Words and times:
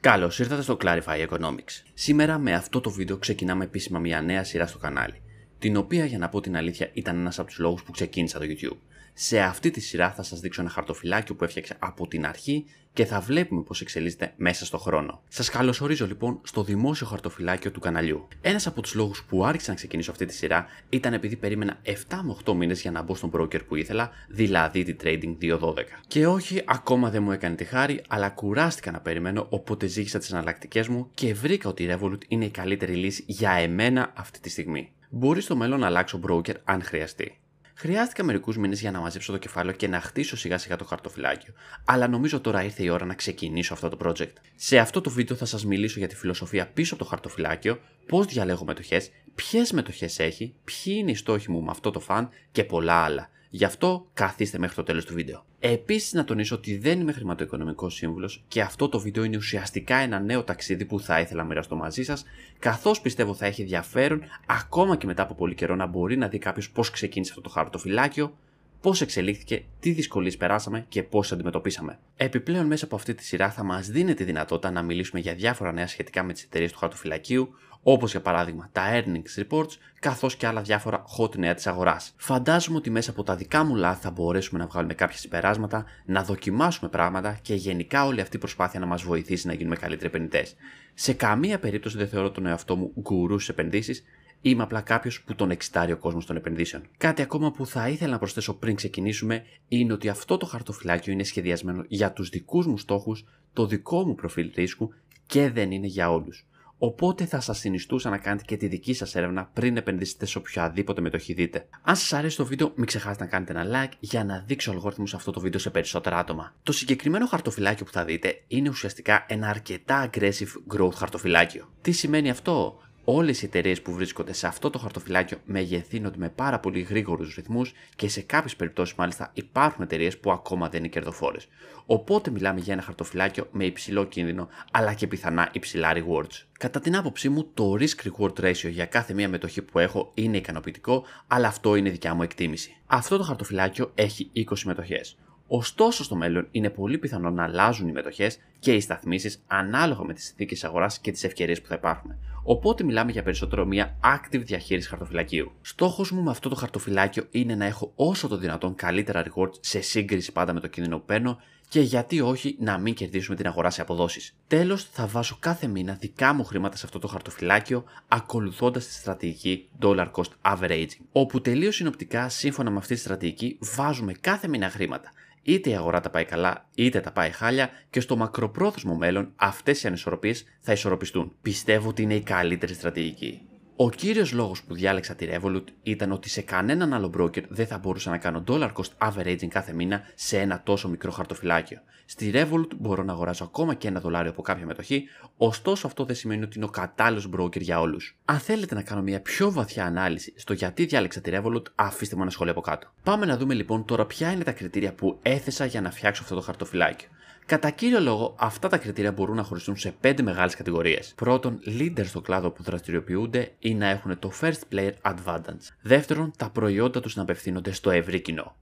Καλώς 0.00 0.38
ήρθατε 0.38 0.62
στο 0.62 0.76
Clarify 0.80 1.28
Economics. 1.28 1.82
Σήμερα 1.94 2.38
με 2.38 2.54
αυτό 2.54 2.80
το 2.80 2.90
βίντεο 2.90 3.16
ξεκινάμε 3.16 3.64
επίσημα 3.64 3.98
μια 3.98 4.22
νέα 4.22 4.44
σειρά 4.44 4.66
στο 4.66 4.78
κανάλι, 4.78 5.22
την 5.58 5.76
οποία 5.76 6.04
για 6.04 6.18
να 6.18 6.28
πω 6.28 6.40
την 6.40 6.56
αλήθεια 6.56 6.90
ήταν 6.92 7.18
ένας 7.18 7.38
από 7.38 7.48
τους 7.48 7.58
λόγους 7.58 7.82
που 7.82 7.92
ξεκίνησα 7.92 8.38
το 8.38 8.44
YouTube. 8.48 8.76
Σε 9.20 9.40
αυτή 9.40 9.70
τη 9.70 9.80
σειρά 9.80 10.12
θα 10.12 10.22
σας 10.22 10.40
δείξω 10.40 10.60
ένα 10.60 10.70
χαρτοφυλάκιο 10.70 11.34
που 11.34 11.44
έφτιαξα 11.44 11.76
από 11.78 12.08
την 12.08 12.26
αρχή 12.26 12.64
και 12.92 13.04
θα 13.04 13.20
βλέπουμε 13.20 13.62
πώς 13.62 13.80
εξελίσσεται 13.80 14.32
μέσα 14.36 14.64
στο 14.64 14.78
χρόνο. 14.78 15.22
Σας 15.28 15.50
καλωσορίζω 15.50 16.06
λοιπόν 16.06 16.40
στο 16.42 16.62
δημόσιο 16.62 17.06
χαρτοφυλάκιο 17.06 17.70
του 17.70 17.80
καναλιού. 17.80 18.28
Ένας 18.40 18.66
από 18.66 18.80
τους 18.82 18.94
λόγους 18.94 19.24
που 19.24 19.44
άρχισα 19.44 19.70
να 19.70 19.76
ξεκινήσω 19.76 20.10
αυτή 20.10 20.24
τη 20.26 20.34
σειρά 20.34 20.66
ήταν 20.88 21.12
επειδή 21.12 21.36
περίμενα 21.36 21.78
7 21.84 21.92
με 22.22 22.36
8 22.44 22.54
μήνες 22.54 22.80
για 22.80 22.90
να 22.90 23.02
μπω 23.02 23.14
στον 23.14 23.30
broker 23.34 23.64
που 23.66 23.76
ήθελα, 23.76 24.10
δηλαδή 24.28 24.82
τη 24.82 24.96
Trading 25.02 25.58
212. 25.60 25.74
Και 26.06 26.26
όχι, 26.26 26.62
ακόμα 26.64 27.10
δεν 27.10 27.22
μου 27.22 27.32
έκανε 27.32 27.54
τη 27.54 27.64
χάρη, 27.64 28.02
αλλά 28.08 28.28
κουράστηκα 28.28 28.90
να 28.90 29.00
περιμένω, 29.00 29.46
οπότε 29.48 29.86
ζήγησα 29.86 30.18
τις 30.18 30.30
εναλλακτικές 30.30 30.88
μου 30.88 31.10
και 31.14 31.34
βρήκα 31.34 31.68
ότι 31.68 31.82
η 31.82 31.88
Revolut 31.90 32.20
είναι 32.28 32.44
η 32.44 32.50
καλύτερη 32.50 32.94
λύση 32.94 33.24
για 33.26 33.50
εμένα 33.50 34.12
αυτή 34.16 34.40
τη 34.40 34.50
στιγμή. 34.50 34.92
Μπορεί 35.10 35.40
στο 35.40 35.56
μέλλον 35.56 35.80
να 35.80 35.86
αλλάξω 35.86 36.20
broker 36.26 36.54
αν 36.64 36.82
χρειαστεί. 36.82 37.38
Χρειάστηκα 37.80 38.24
μερικούς 38.24 38.56
μήνες 38.56 38.80
για 38.80 38.90
να 38.90 39.00
μαζέψω 39.00 39.32
το 39.32 39.38
κεφάλαιο 39.38 39.76
και 39.76 39.88
να 39.88 40.00
χτίσω 40.00 40.36
σιγά 40.36 40.58
σιγά 40.58 40.76
το 40.76 40.84
χαρτοφυλάκιο, 40.84 41.52
αλλά 41.84 42.08
νομίζω 42.08 42.40
τώρα 42.40 42.64
ήρθε 42.64 42.82
η 42.82 42.88
ώρα 42.88 43.04
να 43.04 43.14
ξεκινήσω 43.14 43.72
αυτό 43.72 43.88
το 43.88 43.98
project. 44.02 44.32
Σε 44.56 44.78
αυτό 44.78 45.00
το 45.00 45.10
βίντεο 45.10 45.36
θα 45.36 45.44
σας 45.44 45.64
μιλήσω 45.64 45.98
για 45.98 46.08
τη 46.08 46.16
φιλοσοφία 46.16 46.66
πίσω 46.66 46.94
από 46.94 47.02
το 47.02 47.08
χαρτοφυλάκιο, 47.08 47.80
πώς 48.06 48.26
διαλέγω 48.26 48.64
μετοχές, 48.64 49.10
ποιες 49.34 49.72
μετοχές 49.72 50.18
έχει, 50.18 50.54
ποιοι 50.64 50.94
είναι 50.98 51.10
οι 51.10 51.14
στόχοι 51.14 51.50
μου 51.50 51.62
με 51.62 51.70
αυτό 51.70 51.90
το 51.90 52.00
φαν 52.00 52.28
και 52.52 52.64
πολλά 52.64 52.94
άλλα. 52.94 53.30
Γι' 53.50 53.64
αυτό 53.64 54.06
καθίστε 54.14 54.58
μέχρι 54.58 54.76
το 54.76 54.82
τέλος 54.82 55.04
του 55.04 55.14
βίντεο. 55.14 55.44
Επίσης, 55.58 56.12
να 56.12 56.24
τονίσω 56.24 56.54
ότι 56.54 56.78
δεν 56.78 57.00
είμαι 57.00 57.12
χρηματοοικονομικός 57.12 57.94
σύμβουλος 57.94 58.44
και 58.48 58.60
αυτό 58.60 58.88
το 58.88 59.00
βίντεο 59.00 59.24
είναι 59.24 59.36
ουσιαστικά 59.36 59.96
ένα 59.96 60.20
νέο 60.20 60.44
ταξίδι 60.44 60.84
που 60.84 61.00
θα 61.00 61.20
ήθελα 61.20 61.42
να 61.42 61.48
μοιραστώ 61.48 61.76
μαζί 61.76 62.02
σας, 62.02 62.24
καθώς 62.58 63.00
πιστεύω 63.00 63.34
θα 63.34 63.46
έχει 63.46 63.60
ενδιαφέρον 63.60 64.22
ακόμα 64.46 64.96
και 64.96 65.06
μετά 65.06 65.22
από 65.22 65.34
πολύ 65.34 65.54
καιρό 65.54 65.74
να 65.74 65.86
μπορεί 65.86 66.16
να 66.16 66.28
δει 66.28 66.38
κάποιος 66.38 66.70
πώς 66.70 66.90
ξεκίνησε 66.90 67.30
αυτό 67.30 67.42
το 67.42 67.48
χαρτοφυλάκιο, 67.48 68.36
πώς 68.80 69.00
εξελίχθηκε, 69.00 69.64
τι 69.80 69.90
δυσκολίες 69.90 70.36
περάσαμε 70.36 70.84
και 70.88 71.02
πώς 71.02 71.32
αντιμετωπίσαμε. 71.32 71.98
Επιπλέον, 72.16 72.66
μέσα 72.66 72.84
από 72.84 72.96
αυτή 72.96 73.14
τη 73.14 73.24
σειρά 73.24 73.50
θα 73.50 73.62
μας 73.62 73.88
δίνει 73.88 74.14
τη 74.14 74.24
δυνατότητα 74.24 74.70
να 74.70 74.82
μιλήσουμε 74.82 75.20
για 75.20 75.34
διάφορα 75.34 75.72
νέα 75.72 75.86
σχετικά 75.86 76.22
με 76.22 76.32
τις 76.32 76.42
εταιρείες 76.42 76.72
του 76.72 76.78
χαρτοφυλακίου, 76.78 77.54
όπως 77.82 78.10
για 78.10 78.20
παράδειγμα 78.20 78.68
τα 78.72 78.82
earnings 78.92 79.42
reports, 79.42 79.72
καθώς 80.00 80.36
και 80.36 80.46
άλλα 80.46 80.62
διάφορα 80.62 81.04
hot 81.18 81.36
νέα 81.36 81.54
της 81.54 81.66
αγοράς. 81.66 82.14
Φαντάζομαι 82.16 82.76
ότι 82.76 82.90
μέσα 82.90 83.10
από 83.10 83.22
τα 83.22 83.36
δικά 83.36 83.64
μου 83.64 83.74
λάθη 83.74 84.02
θα 84.02 84.10
μπορέσουμε 84.10 84.58
να 84.60 84.66
βγάλουμε 84.66 84.94
κάποια 84.94 85.18
συμπεράσματα, 85.18 85.84
να 86.04 86.22
δοκιμάσουμε 86.22 86.90
πράγματα 86.90 87.38
και 87.42 87.54
γενικά 87.54 88.06
όλη 88.06 88.20
αυτή 88.20 88.36
η 88.36 88.38
προσπάθεια 88.38 88.80
να 88.80 88.86
μας 88.86 89.02
βοηθήσει 89.02 89.46
να 89.46 89.52
γίνουμε 89.52 89.76
καλύτεροι 89.76 90.06
επενδυτές. 90.06 90.56
Σε 90.94 91.12
καμία 91.12 91.58
περίπτωση 91.58 91.96
δεν 91.96 92.08
θεωρώ 92.08 92.30
τον 92.30 92.46
εαυτό 92.46 92.76
μου 92.76 92.92
γκουρούς 93.00 93.42
στις 93.42 93.54
επενδύσεις, 93.54 94.04
Είμαι 94.40 94.62
απλά 94.62 94.80
κάποιος 94.80 95.22
που 95.22 95.34
τον 95.34 95.50
εξητάρει 95.50 95.92
ο 95.92 95.96
κόσμος 95.96 96.26
των 96.26 96.36
επενδύσεων. 96.36 96.82
Κάτι 96.96 97.22
ακόμα 97.22 97.50
που 97.50 97.66
θα 97.66 97.88
ήθελα 97.88 98.10
να 98.10 98.18
προσθέσω 98.18 98.54
πριν 98.54 98.74
ξεκινήσουμε 98.74 99.44
είναι 99.68 99.92
ότι 99.92 100.08
αυτό 100.08 100.36
το 100.36 100.46
χαρτοφυλάκιο 100.46 101.12
είναι 101.12 101.22
σχεδιασμένο 101.22 101.84
για 101.88 102.12
τους 102.12 102.28
δικούς 102.28 102.66
μου 102.66 102.78
στόχους, 102.78 103.24
το 103.52 103.66
δικό 103.66 104.06
μου 104.06 104.14
προφίλ 104.14 104.52
ρίσκου 104.54 104.92
και 105.26 105.50
δεν 105.50 105.70
είναι 105.70 105.86
για 105.86 106.10
όλους. 106.10 106.46
Οπότε 106.78 107.24
θα 107.24 107.40
σας 107.40 107.58
συνιστούσα 107.58 108.10
να 108.10 108.18
κάνετε 108.18 108.44
και 108.46 108.56
τη 108.56 108.66
δική 108.66 108.94
σας 108.94 109.14
έρευνα 109.14 109.50
πριν 109.52 109.76
επενδύσετε 109.76 110.26
σε 110.26 110.38
οποιαδήποτε 110.38 111.00
μετοχή 111.00 111.32
δείτε. 111.32 111.68
Αν 111.82 111.96
σας 111.96 112.12
αρέσει 112.12 112.36
το 112.36 112.44
βίντεο, 112.44 112.72
μην 112.76 112.86
ξεχάσετε 112.86 113.24
να 113.24 113.30
κάνετε 113.30 113.52
ένα 113.52 113.66
like 113.66 113.92
για 114.00 114.24
να 114.24 114.44
δείξει 114.46 114.68
ο 114.68 114.72
αλγόριθμο 114.72 115.04
αυτό 115.14 115.30
το 115.30 115.40
βίντεο 115.40 115.60
σε 115.60 115.70
περισσότερα 115.70 116.18
άτομα. 116.18 116.54
Το 116.62 116.72
συγκεκριμένο 116.72 117.26
χαρτοφυλάκιο 117.26 117.84
που 117.84 117.92
θα 117.92 118.04
δείτε 118.04 118.42
είναι 118.48 118.68
ουσιαστικά 118.68 119.24
ένα 119.28 119.48
αρκετά 119.48 120.10
aggressive 120.10 120.76
growth 120.76 120.94
χαρτοφυλάκιο. 120.94 121.68
Τι 121.82 121.92
σημαίνει 121.92 122.30
αυτό; 122.30 122.78
Όλες 123.10 123.42
οι 123.42 123.44
εταιρείες 123.44 123.82
που 123.82 123.92
βρίσκονται 123.92 124.32
σε 124.32 124.46
αυτό 124.46 124.70
το 124.70 124.78
χαρτοφυλάκιο 124.78 125.38
μεγεθύνονται 125.44 126.18
με 126.18 126.28
πάρα 126.28 126.58
πολύ 126.58 126.80
γρήγορους 126.80 127.34
ρυθμούς 127.34 127.72
και 127.96 128.08
σε 128.08 128.20
κάποιες 128.20 128.56
περιπτώσεις 128.56 128.94
μάλιστα 128.94 129.30
υπάρχουν 129.34 129.84
εταιρείες 129.84 130.18
που 130.18 130.30
ακόμα 130.30 130.68
δεν 130.68 130.80
είναι 130.80 130.88
κερδοφόρες. 130.88 131.48
Οπότε 131.86 132.30
μιλάμε 132.30 132.60
για 132.60 132.72
ένα 132.72 132.82
χαρτοφυλάκιο 132.82 133.48
με 133.52 133.64
υψηλό 133.64 134.04
κίνδυνο 134.04 134.48
αλλά 134.70 134.94
και 134.94 135.06
πιθανά 135.06 135.48
υψηλά 135.52 135.92
rewards. 135.94 136.44
Κατά 136.58 136.80
την 136.80 136.96
άποψή 136.96 137.28
μου, 137.28 137.50
το 137.54 137.72
risk 137.78 138.08
reward 138.08 138.40
ratio 138.40 138.70
για 138.70 138.86
κάθε 138.86 139.14
μία 139.14 139.28
μετοχή 139.28 139.62
που 139.62 139.78
έχω 139.78 140.10
είναι 140.14 140.36
ικανοποιητικό, 140.36 141.04
αλλά 141.26 141.48
αυτό 141.48 141.74
είναι 141.74 141.90
δικιά 141.90 142.14
μου 142.14 142.22
εκτίμηση. 142.22 142.76
Αυτό 142.86 143.16
το 143.16 143.22
χαρτοφυλάκιο 143.22 143.90
έχει 143.94 144.30
20 144.34 144.62
μετοχές. 144.64 145.16
Ωστόσο, 145.48 146.04
στο 146.04 146.14
μέλλον 146.14 146.48
είναι 146.50 146.70
πολύ 146.70 146.98
πιθανό 146.98 147.30
να 147.30 147.42
αλλάζουν 147.44 147.88
οι 147.88 147.92
μετοχές 147.92 148.38
και 148.58 148.74
οι 148.74 148.80
σταθμίσεις 148.80 149.42
ανάλογα 149.46 150.04
με 150.04 150.14
τις 150.14 150.24
συνθήκες 150.24 150.64
αγοράς 150.64 150.98
και 150.98 151.12
τις 151.12 151.24
ευκαιρίες 151.24 151.60
που 151.60 151.68
θα 151.68 151.74
υπάρχουν. 151.74 152.14
Οπότε 152.42 152.84
μιλάμε 152.84 153.12
για 153.12 153.22
περισσότερο 153.22 153.66
μια 153.66 153.96
active 154.04 154.40
διαχείριση 154.44 154.88
χαρτοφυλακίου. 154.88 155.52
Στόχος 155.60 156.10
μου 156.10 156.22
με 156.22 156.30
αυτό 156.30 156.48
το 156.48 156.54
χαρτοφυλάκιο 156.54 157.24
είναι 157.30 157.54
να 157.54 157.64
έχω 157.64 157.92
όσο 157.94 158.28
το 158.28 158.36
δυνατόν 158.36 158.74
καλύτερα 158.74 159.24
rewards 159.24 159.54
σε 159.60 159.80
σύγκριση 159.80 160.32
πάντα 160.32 160.52
με 160.52 160.60
το 160.60 160.66
κίνδυνο 160.66 160.98
που 160.98 161.04
παίρνω 161.04 161.38
και 161.68 161.80
γιατί 161.80 162.20
όχι 162.20 162.56
να 162.60 162.78
μην 162.78 162.94
κερδίσουμε 162.94 163.36
την 163.36 163.46
αγορά 163.46 163.70
σε 163.70 163.80
αποδόσεις. 163.80 164.34
Τέλος, 164.46 164.84
θα 164.84 165.06
βάζω 165.06 165.36
κάθε 165.40 165.66
μήνα 165.66 165.96
δικά 166.00 166.32
μου 166.32 166.44
χρήματα 166.44 166.76
σε 166.76 166.86
αυτό 166.86 166.98
το 166.98 167.08
χαρτοφυλάκιο, 167.08 167.84
ακολουθώντας 168.08 168.86
τη 168.86 168.92
στρατηγική 168.92 169.68
dollar 169.80 170.10
cost 170.12 170.56
averaging, 170.56 171.00
όπου 171.12 171.40
τελείως 171.40 171.74
συνοπτικά 171.74 172.28
σύμφωνα 172.28 172.70
με 172.70 172.76
αυτή 172.76 172.94
τη 172.94 173.00
στρατηγική 173.00 173.58
βάζουμε 173.60 174.12
κάθε 174.12 174.48
μήνα 174.48 174.70
χρήματα 174.70 175.12
είτε 175.48 175.70
η 175.70 175.76
αγορά 175.76 176.00
τα 176.00 176.10
πάει 176.10 176.24
καλά, 176.24 176.68
είτε 176.74 177.00
τα 177.00 177.12
πάει 177.12 177.30
χάλια 177.30 177.70
και 177.90 178.00
στο 178.00 178.16
μακροπρόθεσμο 178.16 178.94
μέλλον 178.94 179.32
αυτές 179.36 179.82
οι 179.82 179.86
ανισορροπίες 179.86 180.44
θα 180.60 180.72
ισορροπιστούν. 180.72 181.32
Πιστεύω 181.42 181.88
ότι 181.88 182.02
είναι 182.02 182.14
η 182.14 182.20
καλύτερη 182.20 182.74
στρατηγική. 182.74 183.47
Ο 183.80 183.90
κύριος 183.90 184.32
λόγος 184.32 184.62
που 184.62 184.74
διάλεξα 184.74 185.14
τη 185.14 185.28
Revolut 185.30 185.64
ήταν 185.82 186.12
ότι 186.12 186.28
σε 186.28 186.40
κανέναν 186.40 186.92
άλλο 186.92 187.12
broker 187.18 187.42
δεν 187.48 187.66
θα 187.66 187.78
μπορούσα 187.78 188.10
να 188.10 188.18
κάνω 188.18 188.44
dollar 188.46 188.72
cost 188.72 189.08
averaging 189.08 189.46
κάθε 189.48 189.72
μήνα 189.72 190.02
σε 190.14 190.38
ένα 190.38 190.62
τόσο 190.62 190.88
μικρό 190.88 191.10
χαρτοφυλάκιο. 191.10 191.80
Στη 192.04 192.30
Revolut 192.34 192.76
μπορώ 192.78 193.02
να 193.02 193.12
αγοράσω 193.12 193.44
ακόμα 193.44 193.74
και 193.74 193.88
ένα 193.88 194.00
δολάριο 194.00 194.30
από 194.30 194.42
κάποια 194.42 194.66
μετοχή, 194.66 195.04
ωστόσο 195.36 195.86
αυτό 195.86 196.04
δεν 196.04 196.16
σημαίνει 196.16 196.42
ότι 196.42 196.56
είναι 196.56 196.66
ο 196.66 196.68
κατάλληλος 196.68 197.28
broker 197.36 197.60
για 197.60 197.80
όλους. 197.80 198.16
Αν 198.24 198.38
θέλετε 198.38 198.74
να 198.74 198.82
κάνω 198.82 199.02
μια 199.02 199.20
πιο 199.20 199.52
βαθιά 199.52 199.84
ανάλυση 199.84 200.32
στο 200.36 200.52
γιατί 200.52 200.84
διάλεξα 200.84 201.20
τη 201.20 201.30
Revolut, 201.34 201.62
αφήστε 201.74 202.16
μου 202.16 202.22
ένα 202.22 202.30
σχόλιο 202.30 202.52
από 202.52 202.60
κάτω. 202.60 202.92
Πάμε 203.02 203.26
να 203.26 203.36
δούμε 203.36 203.54
λοιπόν 203.54 203.84
τώρα 203.84 204.06
ποια 204.06 204.32
είναι 204.32 204.44
τα 204.44 204.52
κριτήρια 204.52 204.92
που 204.92 205.18
έθεσα 205.22 205.64
για 205.64 205.80
να 205.80 205.90
φτιάξω 205.90 206.22
αυτό 206.22 206.34
το 206.34 206.40
χαρτοφυλάκιο. 206.40 207.08
Κατά 207.48 207.70
κύριο 207.70 208.00
λόγο, 208.00 208.34
αυτά 208.38 208.68
τα 208.68 208.78
κριτήρια 208.78 209.12
μπορούν 209.12 209.36
να 209.36 209.42
χωριστούν 209.42 209.76
σε 209.76 209.94
πέντε 210.00 210.22
μεγάλες 210.22 210.54
κατηγορίες. 210.54 211.12
Πρώτον, 211.16 211.60
leaders 211.66 212.04
στο 212.04 212.20
κλάδο 212.20 212.50
που 212.50 212.62
δραστηριοποιούνται 212.62 213.52
ή 213.58 213.74
να 213.74 213.88
έχουν 213.88 214.18
το 214.18 214.32
first 214.40 214.74
player 214.74 214.92
advantage. 215.02 215.66
Δεύτερον, 215.82 216.32
τα 216.36 216.50
προϊόντα 216.50 217.00
τους 217.00 217.16
να 217.16 217.22
απευθύνονται 217.22 217.72
στο 217.72 217.90
ευρύ 217.90 218.20
κοινό. 218.20 218.56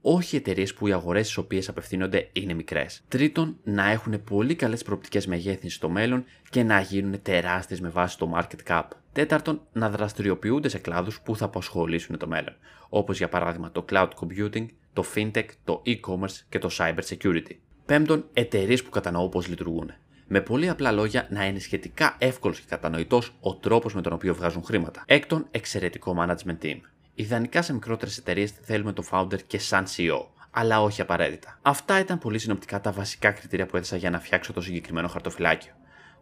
Όχι 0.00 0.36
εταιρείες 0.36 0.74
που 0.74 0.86
οι 0.86 0.92
αγορές 0.92 1.24
στις 1.24 1.36
οποίες 1.36 1.68
απευθύνονται 1.68 2.28
είναι 2.32 2.54
μικρές. 2.54 3.02
Τρίτον, 3.08 3.56
να 3.64 3.90
έχουν 3.90 4.24
πολύ 4.24 4.54
καλές 4.54 4.82
προοπτικές 4.82 5.26
μεγέθυνσης 5.26 5.74
στο 5.74 5.88
μέλλον 5.88 6.24
και 6.50 6.62
να 6.62 6.80
γίνουν 6.80 7.22
τεράστιες 7.22 7.80
με 7.80 7.88
βάση 7.88 8.18
το 8.18 8.32
market 8.36 8.70
cap. 8.72 8.84
Τέταρτον, 9.12 9.60
να 9.72 9.90
δραστηριοποιούνται 9.90 10.68
σε 10.68 10.78
κλάδους 10.78 11.20
που 11.20 11.36
θα 11.36 11.44
απασχολήσουν 11.44 12.18
το 12.18 12.26
μέλλον, 12.26 12.54
όπως 12.88 13.18
για 13.18 13.28
παράδειγμα 13.28 13.70
το 13.70 13.84
cloud 13.90 14.08
computing, 14.20 14.66
το 14.92 15.04
fintech, 15.14 15.46
το 15.64 15.82
e-commerce 15.86 16.40
και 16.48 16.58
το 16.58 16.68
cyber 16.78 17.02
security. 17.08 17.56
Πέμπτον, 17.92 18.24
εταιρείες 18.32 18.82
που 18.82 18.90
κατανοώ 18.90 19.28
πώς 19.28 19.48
λειτουργούν. 19.48 19.92
Με 20.26 20.40
πολύ 20.40 20.68
απλά 20.68 20.92
λόγια, 20.92 21.26
να 21.30 21.44
είναι 21.44 21.58
σχετικά 21.58 22.16
εύκολος 22.18 22.60
και 22.60 22.66
κατανοητός 22.68 23.34
ο 23.40 23.54
τρόπος 23.54 23.94
με 23.94 24.00
τον 24.00 24.12
οποίο 24.12 24.34
βγάζουν 24.34 24.62
χρήματα. 24.64 25.02
Έκτον, 25.06 25.46
εξαιρετικό 25.50 26.16
management 26.18 26.64
team. 26.64 26.76
Ιδανικά 27.14 27.62
σε 27.62 27.72
μικρότερες 27.72 28.18
εταιρείες 28.18 28.50
θέλουμε 28.50 28.92
το 28.92 29.04
founder 29.10 29.42
και 29.46 29.58
σαν 29.58 29.84
CEO, 29.84 30.26
αλλά 30.50 30.82
όχι 30.82 31.00
απαραίτητα. 31.00 31.58
Αυτά 31.62 31.98
ήταν 31.98 32.18
πολύ 32.18 32.38
συνοπτικά 32.38 32.80
τα 32.80 32.92
βασικά 32.92 33.30
κριτήρια 33.30 33.66
που 33.66 33.76
έθεσα 33.76 33.96
για 33.96 34.10
να 34.10 34.20
φτιάξω 34.20 34.52
το 34.52 34.60
συγκεκριμένο 34.60 35.08
χαρτοφυλάκιο. 35.08 35.72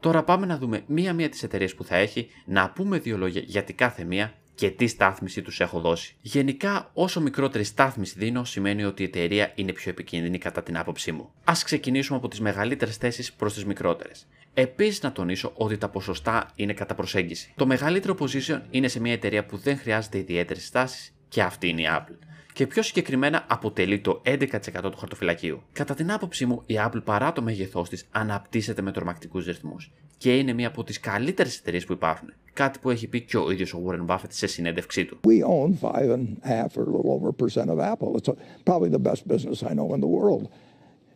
Τώρα 0.00 0.22
πάμε 0.22 0.46
να 0.46 0.58
δούμε 0.58 0.82
μία-μία 0.86 1.28
τις 1.28 1.42
εταιρείες 1.42 1.74
που 1.74 1.84
θα 1.84 1.96
έχει, 1.96 2.28
να 2.44 2.70
πούμε 2.70 2.98
δύο 2.98 3.16
λόγια 3.16 3.42
για 3.44 3.64
την 3.64 3.76
κάθε 3.76 4.04
μία 4.04 4.32
και 4.60 4.70
τι 4.70 4.86
στάθμιση 4.86 5.42
τους 5.42 5.60
έχω 5.60 5.80
δώσει. 5.80 6.14
Γενικά, 6.20 6.90
όσο 6.94 7.20
μικρότερη 7.20 7.64
στάθμιση 7.64 8.14
δίνω, 8.18 8.44
σημαίνει 8.44 8.84
ότι 8.84 9.02
η 9.02 9.04
εταιρεία 9.04 9.52
είναι 9.54 9.72
πιο 9.72 9.90
επικίνδυνη 9.90 10.38
κατά 10.38 10.62
την 10.62 10.76
άποψή 10.78 11.12
μου. 11.12 11.30
Α 11.44 11.52
ξεκινήσουμε 11.64 12.18
από 12.18 12.28
τις 12.28 12.40
μεγαλύτερες 12.40 12.96
θέσεις 12.96 13.32
προς 13.32 13.54
τις 13.54 13.64
μικρότερες. 13.64 14.26
Επίσης, 14.54 15.02
να 15.02 15.12
τονίσω 15.12 15.52
ότι 15.54 15.78
τα 15.78 15.88
ποσοστά 15.88 16.50
είναι 16.54 16.72
κατά 16.72 16.94
προσέγγιση. 16.94 17.52
Το 17.56 17.66
μεγαλύτερο 17.66 18.16
position 18.20 18.60
είναι 18.70 18.88
σε 18.88 19.00
μια 19.00 19.12
εταιρεία 19.12 19.44
που 19.44 19.56
δεν 19.56 19.78
χρειάζεται 19.78 20.18
ιδιαίτερες 20.18 20.66
στάσεις 20.66 21.14
και 21.28 21.42
αυτή 21.42 21.68
είναι 21.68 21.80
η 21.80 21.86
Apple. 21.88 22.18
Και 22.60 22.66
πιο 22.66 22.82
συγκεκριμένα 22.82 23.44
αποτελεί 23.48 24.00
το 24.00 24.22
11% 24.24 24.48
του 24.82 24.96
χαρτοφυλακίου. 24.96 25.62
Κατά 25.72 25.94
την 25.94 26.12
άποψή 26.12 26.46
μου, 26.46 26.62
η 26.66 26.74
Apple 26.78 27.04
παρά 27.04 27.32
το 27.32 27.42
μέγεθός 27.42 27.88
της 27.88 28.06
αναπτύσσεται 28.10 28.82
με 28.82 28.92
τρομακτικούς 28.92 29.46
ρυθμούς 29.46 29.92
και 30.16 30.38
είναι 30.38 30.52
μία 30.52 30.68
από 30.68 30.84
τις 30.84 31.00
καλύτερες 31.00 31.58
εταιρείες 31.58 31.84
που 31.84 31.92
υπάρχουν. 31.92 32.32
Κάτι 32.52 32.78
που 32.78 32.90
έχει 32.90 33.06
πει 33.08 33.20
και 33.20 33.36
ο 33.36 33.50
ίδιος 33.50 33.74
ο 33.74 33.82
Warren 33.86 34.06
Buffett 34.06 34.28
σε 34.28 34.46
συνέντευξή 34.46 35.04
του. 35.04 35.20
We 35.26 35.44
own 35.44 35.88
five 35.88 36.10
and 36.10 36.26
a 36.42 36.48
half 36.48 36.76
or 36.76 36.82
a 36.82 36.90
little 36.96 37.10
over 37.10 37.32
percent 37.32 37.70
of 37.70 37.78
Apple. 37.78 38.16
It's 38.16 38.28
a, 38.28 38.34
probably 38.64 38.90
the 38.90 39.10
best 39.10 39.22
business 39.26 39.62
I 39.70 39.74
know 39.74 39.94
in 39.94 40.00
the 40.00 40.12
world. 40.18 40.48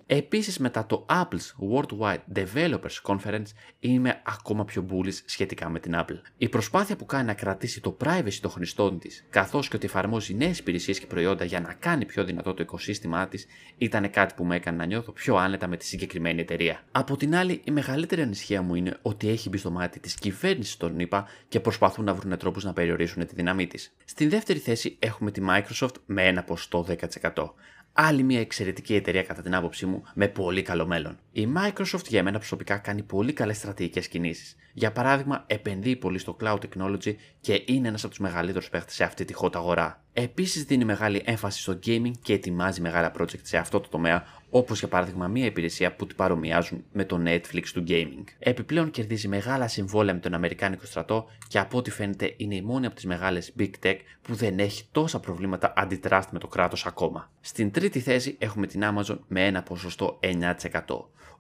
Επίσης, 0.06 0.58
μετά 0.58 0.86
το 0.86 1.06
Apple's 1.08 1.72
Worldwide 1.72 2.18
Developers 2.34 3.02
Conference, 3.02 3.46
είμαι 3.78 4.22
ακόμα 4.24 4.64
πιο 4.64 4.86
bullish 4.90 5.18
σχετικά 5.24 5.68
με 5.68 5.80
την 5.80 5.92
Apple. 5.94 6.20
Η 6.36 6.48
προσπάθεια 6.48 6.96
που 6.96 7.06
κάνει 7.06 7.26
να 7.26 7.34
κρατήσει 7.34 7.80
το 7.80 7.96
privacy 8.04 8.38
των 8.40 8.50
χρηστών 8.50 8.98
της, 8.98 9.26
καθώς 9.30 9.68
και 9.68 9.76
ότι 9.76 9.86
εφαρμόζει 9.86 10.34
νέες 10.34 10.58
υπηρεσίες 10.58 10.98
και 10.98 11.06
προϊόντα 11.06 11.44
για 11.44 11.60
να 11.60 11.72
κάνει 11.72 12.04
πιο 12.04 12.24
δυνατό 12.24 12.54
το 12.54 12.62
οικοσύστημά 12.62 13.28
της, 13.28 13.46
ήταν 13.78 14.10
κάτι 14.10 14.34
που 14.36 14.44
με 14.44 14.56
έκανε 14.56 14.76
να 14.76 14.86
νιώθω 14.86 15.12
πιο 15.12 15.36
άνετα 15.36 15.66
με 15.66 15.76
τη 15.76 15.84
συγκεκριμένη 15.84 16.40
εταιρεία. 16.40 16.82
Από 16.92 17.16
την 17.16 17.34
άλλη, 17.34 17.60
η 17.64 17.70
μεγαλύτερη 17.70 18.22
ανησυχία 18.22 18.62
μου 18.62 18.74
είναι 18.74 18.98
ότι 19.02 19.28
έχει 19.28 19.48
μπει 19.48 19.58
στο 19.58 19.70
μάτι 19.70 20.00
της 20.00 20.14
κυβέρνησης 20.14 20.76
των 20.76 20.98
ΗΠΑ 20.98 21.28
και 21.48 21.60
προσπαθούν 21.60 22.04
να 22.04 22.14
βρουν 22.14 22.38
τρόπους 22.38 22.64
να 22.64 22.72
περιορίσουν 22.72 23.26
τη 23.26 23.34
δύναμή 23.34 23.66
της. 23.66 23.94
Στην 24.04 24.30
δεύτερη 24.30 24.58
θέση 24.58 24.96
έχουμε 24.98 25.30
τη 25.30 25.42
Microsoft 25.48 25.94
με 26.06 26.26
ένα 26.26 26.44
ποστό 26.44 26.86
10%. 27.22 27.54
Άλλη 27.96 28.22
μια 28.22 28.40
εξαιρετική 28.40 28.94
εταιρεία 28.94 29.22
κατά 29.22 29.42
την 29.42 29.54
άποψή 29.54 29.86
μου 29.86 30.02
με 30.14 30.28
πολύ 30.28 30.62
καλό 30.62 30.86
μέλλον. 30.86 31.18
Η 31.32 31.48
Microsoft 31.56 32.06
για 32.08 32.22
μένα 32.22 32.38
προσωπικά 32.38 32.76
κάνει 32.76 33.02
πολύ 33.02 33.32
καλές 33.32 33.56
στρατηγικές 33.56 34.08
κινήσεις. 34.08 34.56
Για 34.72 34.92
παράδειγμα, 34.92 35.44
επενδύει 35.46 35.96
πολύ 35.96 36.18
στο 36.18 36.36
cloud 36.40 36.58
technology 36.58 37.14
και 37.40 37.62
είναι 37.66 37.88
ένας 37.88 38.00
από 38.00 38.08
τους 38.08 38.18
μεγαλύτερους 38.18 38.68
παίχτες 38.68 38.94
σε 38.94 39.04
αυτή 39.04 39.24
τη 39.24 39.34
hot 39.40 39.54
αγορά. 39.54 40.02
Επίσης 40.12 40.64
δίνει 40.64 40.84
μεγάλη 40.84 41.22
έμφαση 41.24 41.60
στο 41.60 41.78
gaming 41.86 42.12
και 42.22 42.32
ετοιμάζει 42.32 42.80
μεγάλα 42.80 43.12
project 43.18 43.42
σε 43.42 43.56
αυτό 43.56 43.80
το 43.80 43.88
τομέα, 43.88 44.26
όπως 44.56 44.78
για 44.78 44.88
παράδειγμα 44.88 45.28
μια 45.28 45.44
υπηρεσία 45.44 45.94
που 45.94 46.06
την 46.06 46.16
παρομοιάζουν 46.16 46.84
με 46.92 47.04
το 47.04 47.22
Netflix 47.26 47.62
του 47.72 47.84
gaming. 47.88 48.24
Επιπλέον 48.38 48.90
κερδίζει 48.90 49.28
μεγάλα 49.28 49.68
συμβόλαια 49.68 50.14
με 50.14 50.20
τον 50.20 50.34
Αμερικάνικο 50.34 50.84
στρατό 50.84 51.26
και 51.48 51.58
από 51.58 51.78
ό,τι 51.78 51.90
φαίνεται 51.90 52.34
είναι 52.36 52.54
η 52.54 52.62
μόνη 52.62 52.86
από 52.86 52.94
τις 52.94 53.04
μεγάλες 53.04 53.52
big 53.58 53.70
tech 53.82 53.96
που 54.22 54.34
δεν 54.34 54.58
έχει 54.58 54.84
τόσα 54.92 55.20
προβλήματα 55.20 55.72
αντιτράστ 55.76 56.30
με 56.32 56.38
το 56.38 56.46
κράτος 56.46 56.86
ακόμα. 56.86 57.30
Στην 57.40 57.70
τρίτη 57.70 58.00
θέση 58.00 58.36
έχουμε 58.38 58.66
την 58.66 58.82
Amazon 58.84 59.18
με 59.28 59.46
ένα 59.46 59.62
ποσοστό 59.62 60.18
9% 60.22 60.80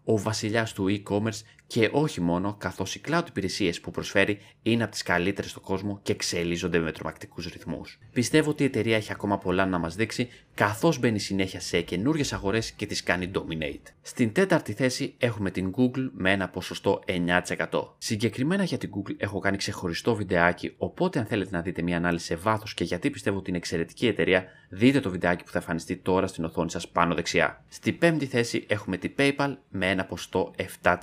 ο 0.04 0.18
βασιλιάς 0.18 0.72
του 0.72 0.86
e-commerce 0.88 1.40
και 1.66 1.88
όχι 1.92 2.20
μόνο, 2.20 2.54
καθώς 2.58 2.94
οι 2.94 3.00
cloud 3.08 3.22
υπηρεσίες 3.28 3.80
που 3.80 3.90
προσφέρει 3.90 4.38
είναι 4.62 4.82
από 4.82 4.92
τις 4.92 5.02
καλύτερες 5.02 5.50
στον 5.50 5.62
κόσμο 5.62 5.98
και 6.02 6.12
εξελίσσονται 6.12 6.78
με 6.78 6.92
τρομακτικούς 6.92 7.46
ρυθμούς. 7.46 7.98
Πιστεύω 8.12 8.50
ότι 8.50 8.62
η 8.62 8.66
εταιρεία 8.66 8.96
έχει 8.96 9.12
ακόμα 9.12 9.38
πολλά 9.38 9.66
να 9.66 9.78
μας 9.78 9.94
δείξει, 9.94 10.28
καθώς 10.54 10.98
μπαίνει 10.98 11.18
συνέχεια 11.18 11.60
σε 11.60 11.80
καινούριε 11.80 12.24
αγορές 12.30 12.70
και 12.70 12.86
τις 12.86 13.02
κάνει 13.02 13.30
dominate. 13.34 13.92
Στην 14.02 14.32
τέταρτη 14.32 14.72
θέση 14.72 15.14
έχουμε 15.18 15.50
την 15.50 15.74
Google 15.76 16.10
με 16.12 16.32
ένα 16.32 16.48
ποσοστό 16.48 17.02
9%. 17.06 17.66
Συγκεκριμένα 17.98 18.64
για 18.64 18.78
την 18.78 18.90
Google 18.94 19.14
έχω 19.16 19.38
κάνει 19.38 19.56
ξεχωριστό 19.56 20.14
βιντεάκι, 20.14 20.74
οπότε 20.76 21.18
αν 21.18 21.24
θέλετε 21.26 21.56
να 21.56 21.62
δείτε 21.62 21.82
μια 21.82 21.96
ανάλυση 21.96 22.24
σε 22.24 22.36
βάθος 22.36 22.74
και 22.74 22.84
γιατί 22.84 23.10
πιστεύω 23.10 23.38
ότι 23.38 23.48
είναι 23.48 23.58
εξαιρετική 23.58 24.06
εταιρεία, 24.06 24.44
δείτε 24.68 25.00
το 25.00 25.10
βιντεάκι 25.10 25.44
που 25.44 25.50
θα 25.50 25.58
εμφανιστεί 25.58 25.96
τώρα 25.96 26.26
στην 26.26 26.44
οθόνη 26.44 26.70
σας 26.70 26.88
πάνω 26.88 27.14
δεξιά. 27.14 27.64
Στη 27.68 27.92
πέμπτη 27.92 28.26
θέση 28.26 28.64
έχουμε 28.68 28.96
την 28.96 29.12
PayPal 29.18 29.56
με 29.68 29.90
ένα 29.90 30.04
ποσοστό 30.04 30.52
7%. 30.82 31.02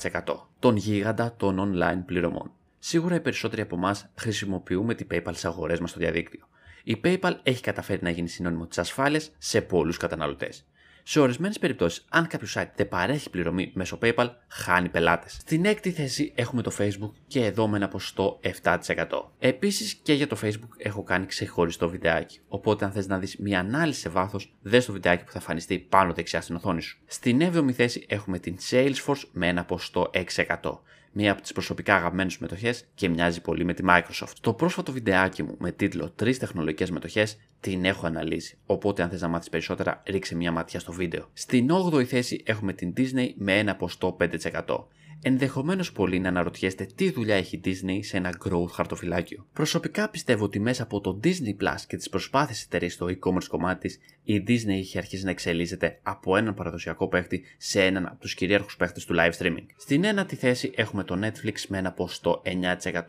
Τον 0.60 0.76
γίγαντα 0.76 1.34
των 1.38 1.74
online 1.74 2.04
πληρωμών. 2.06 2.52
Σίγουρα 2.80 3.16
οι 3.16 3.20
περισσότεροι 3.20 3.62
από 3.62 3.76
εμάς 3.76 4.10
χρησιμοποιούμε 4.16 4.94
την 4.94 5.08
PayPal 5.12 5.32
σε 5.32 5.48
αγορές 5.48 5.80
μας 5.80 5.90
στο 5.90 6.00
διαδίκτυο. 6.00 6.48
Η 6.84 7.02
PayPal 7.04 7.34
έχει 7.44 7.62
καταφέρει 7.62 8.00
να 8.04 8.10
γίνει 8.10 8.28
συνώνυμο 8.28 8.66
της 8.66 8.78
ασφάλειας 8.78 9.32
σε 9.38 9.62
πολλούς 9.62 9.98
καταναλωτές. 9.98 10.66
Σε 11.04 11.20
ορισμένες 11.20 11.60
περιπτώσεις, 11.60 12.06
αν 12.10 12.28
κάποιο 12.28 12.48
site 12.54 12.70
δεν 12.76 12.90
παρέχει 12.90 13.30
πληρωμή 13.30 13.72
μέσω 13.74 13.98
PayPal, 14.02 14.30
χάνει 14.48 14.90
πελάτες. 14.90 15.38
Στην 15.42 15.66
έκτη 15.66 15.92
θέση 15.92 16.32
έχουμε 16.36 16.62
το 16.62 16.72
Facebook 16.78 17.12
και 17.28 17.46
εδώ 17.46 17.68
με 17.68 17.78
ένα 17.78 17.88
ποσοστό 17.88 18.40
7%. 18.62 19.32
Επίσης 19.40 19.94
και 19.94 20.14
για 20.14 20.28
το 20.28 20.38
Facebook 20.42 20.70
έχω 20.78 21.04
κάνει 21.04 21.26
ξεχωριστό 21.26 21.90
βιντεάκι. 21.90 22.40
Οπότε, 22.48 22.86
αν 22.86 22.92
θες 22.92 23.08
να 23.08 23.20
δεις 23.20 23.38
μια 23.38 23.60
ανάλυση 23.60 24.00
σε 24.00 24.10
βάθος, 24.10 24.56
δες 24.62 24.86
το 24.86 24.92
βιντεάκι 24.92 25.24
που 25.24 25.32
θα 25.32 25.38
εμφανιστεί 25.38 25.80
πάνω 25.80 26.14
δεξιά 26.14 26.42
στην 26.42 26.56
οθόνη 26.56 26.82
σου. 26.82 27.00
Στην 27.06 27.42
7η 27.42 27.72
θέση 27.72 28.06
έχουμε 28.08 28.40
την 28.40 28.58
Salesforce 28.70 29.24
με 29.32 29.48
ένα 29.48 29.66
ποσοστό 29.66 30.10
6% 30.14 30.80
μία 31.12 31.32
από 31.32 31.42
τις 31.42 31.52
προσωπικά 31.52 31.96
αγαπημένες 31.96 32.38
μετοχές 32.38 32.86
και 32.96 33.10
μοιάζει 33.10 33.42
πολύ 33.42 33.64
με 33.66 33.74
τη 33.74 33.84
Microsoft. 33.88 34.34
Το 34.42 34.54
πρόσφατο 34.54 34.92
βιντεάκι 34.92 35.44
μου 35.44 35.56
με 35.60 35.72
τίτλο 35.72 36.14
3 36.24 36.38
τεχνολογικές 36.38 36.92
μετοχές 36.92 37.38
την 37.60 37.86
έχω 37.86 38.08
αναλύσει. 38.08 38.58
Οπότε, 38.66 39.04
αν 39.04 39.10
θες 39.10 39.22
να 39.22 39.28
μάθεις 39.28 39.50
περισσότερα, 39.50 40.04
ρίξε 40.06 40.36
μια 40.36 40.52
ματιά 40.52 40.80
στο 40.80 40.92
βίντεο. 40.92 41.30
Στην 41.34 41.70
8η 41.72 42.04
θέση 42.04 42.44
έχουμε 42.46 42.74
την 42.74 42.94
Disney 42.98 43.28
με 43.36 43.58
ένα 43.58 43.76
ποστό 43.76 44.18
5%. 44.20 44.86
Ενδεχομένως 45.24 45.92
πολλοί 45.92 46.20
να 46.20 46.30
αναρωτιέστε 46.30 46.88
τι 46.96 47.12
δουλειά 47.12 47.36
έχει 47.36 47.56
η 47.56 47.62
Disney 47.66 48.00
σε 48.02 48.18
ένα 48.18 48.34
growth 48.46 48.70
χαρτοφυλάκιο. 48.72 49.46
Προσωπικά 49.54 50.10
πιστεύω 50.10 50.44
ότι 50.44 50.60
μέσα 50.60 50.84
από 50.84 51.02
το 51.02 51.20
Disney 51.24 51.64
Plus 51.64 51.76
και 51.88 51.98
τις 51.98 52.10
προσπάθειες 52.10 52.64
εταιρείες 52.64 52.94
στο 52.94 53.06
e-commerce 53.06 53.48
κομμάτι 53.48 53.88
της, 53.88 54.00
η 54.24 54.44
Disney 54.48 54.78
έχει 54.78 54.98
αρχίσει 54.98 55.24
να 55.24 55.30
εξελίσσεται 55.30 56.00
από 56.04 56.38
έναν 56.38 56.54
παραδοσιακό 56.54 57.08
παίχτη 57.08 57.44
σε 57.58 57.86
έναν 57.86 58.06
από 58.06 58.20
τους 58.20 58.34
κυρίαρχους 58.34 58.76
παίχτες 58.76 59.06
του 59.06 59.16
live 59.18 59.42
streaming. 59.42 59.66
Στην 59.76 60.04
ένατη 60.04 60.36
θέση 60.36 60.72
έχουμε 60.76 61.04
το 61.04 61.20
Netflix 61.24 61.56
με 61.68 61.78
ένα 61.78 61.92
ποστό 61.92 62.42
9%. 62.46 63.04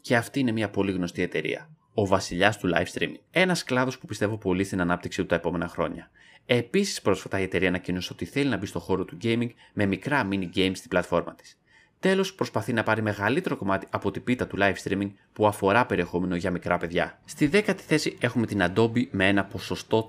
Και 0.00 0.16
αυτή 0.16 0.40
είναι 0.40 0.52
μια 0.52 0.70
πολύ 0.70 0.92
γνωστή 0.92 1.22
εταιρεία 1.22 1.68
ο 1.94 2.06
βασιλιάς 2.06 2.58
του 2.58 2.70
live 2.74 2.98
streaming. 2.98 3.18
Ένας 3.30 3.64
κλάδος 3.64 3.98
που 3.98 4.06
πιστεύω 4.06 4.36
πολύ 4.36 4.64
στην 4.64 4.80
ανάπτυξή 4.80 5.20
του 5.20 5.26
τα 5.26 5.34
επόμενα 5.34 5.68
χρόνια. 5.68 6.10
Επίσης, 6.46 7.00
πρόσφατα 7.00 7.40
η 7.40 7.42
εταιρεία 7.42 7.68
ανακοίνωσε 7.68 8.12
ότι 8.12 8.24
θέλει 8.24 8.48
να 8.48 8.56
μπει 8.56 8.66
στο 8.66 8.78
χώρο 8.78 9.04
του 9.04 9.16
gaming 9.22 9.50
με 9.72 9.86
μικρά 9.86 10.28
mini 10.30 10.48
games 10.56 10.72
στην 10.74 10.88
πλατφόρμα 10.88 11.34
της. 11.34 11.58
Τέλος, 12.00 12.34
προσπαθεί 12.34 12.72
να 12.72 12.82
πάρει 12.82 13.02
μεγαλύτερο 13.02 13.56
κομμάτι 13.56 13.86
από 13.90 14.10
την 14.10 14.24
πίτα 14.24 14.46
του 14.46 14.56
live 14.60 14.74
streaming 14.84 15.10
που 15.32 15.46
αφορά 15.46 15.86
περιεχόμενο 15.86 16.36
για 16.36 16.50
μικρά 16.50 16.78
παιδιά. 16.78 17.20
Στη 17.24 17.46
δέκατη 17.46 17.82
θέση 17.82 18.16
έχουμε 18.20 18.46
την 18.46 18.62
Adobe 18.62 19.06
με 19.10 19.28
ένα 19.28 19.44
ποσοστό 19.44 20.08